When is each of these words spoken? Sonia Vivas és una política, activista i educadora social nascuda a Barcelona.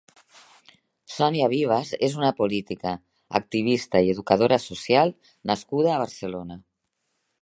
Sonia 1.15 1.49
Vivas 1.51 1.91
és 2.07 2.15
una 2.21 2.31
política, 2.39 2.93
activista 3.41 4.01
i 4.07 4.09
educadora 4.15 4.59
social 4.65 5.15
nascuda 5.53 5.93
a 5.93 6.01
Barcelona. 6.07 6.59